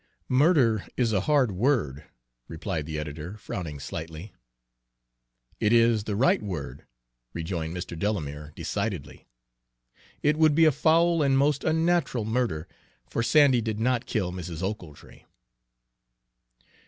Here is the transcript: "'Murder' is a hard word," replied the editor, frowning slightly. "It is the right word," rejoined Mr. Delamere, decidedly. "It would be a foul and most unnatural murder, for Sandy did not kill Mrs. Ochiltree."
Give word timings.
"'Murder' 0.27 0.83
is 0.97 1.13
a 1.13 1.21
hard 1.29 1.51
word," 1.51 2.05
replied 2.47 2.87
the 2.87 2.97
editor, 2.97 3.37
frowning 3.37 3.79
slightly. 3.79 4.33
"It 5.59 5.71
is 5.71 6.05
the 6.05 6.15
right 6.15 6.41
word," 6.41 6.85
rejoined 7.33 7.77
Mr. 7.77 7.95
Delamere, 7.95 8.51
decidedly. 8.55 9.27
"It 10.23 10.37
would 10.37 10.55
be 10.55 10.65
a 10.65 10.71
foul 10.71 11.21
and 11.21 11.37
most 11.37 11.63
unnatural 11.63 12.25
murder, 12.25 12.67
for 13.05 13.21
Sandy 13.21 13.61
did 13.61 13.79
not 13.79 14.07
kill 14.07 14.31
Mrs. 14.31 14.63
Ochiltree." 14.63 15.25